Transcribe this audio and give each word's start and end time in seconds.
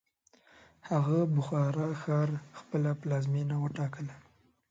هغه 0.89 1.19
بخارا 1.35 1.87
ښار 2.01 2.29
خپله 2.59 2.91
پلازمینه 3.01 3.55
وټاکله. 3.59 4.15